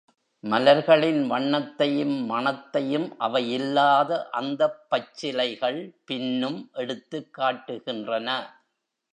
மலர்களின் 0.43 1.31
வண்ணத்தையும், 1.31 2.25
மணத்தையும் 2.25 3.17
அவை 3.17 3.51
இல்லாத 3.51 4.29
அந்தப் 4.31 4.87
பச்சிலைகள் 4.89 5.79
பின்னும் 6.05 6.69
எடுத்துக் 6.73 7.31
காட்டுகின்றன. 7.37 8.27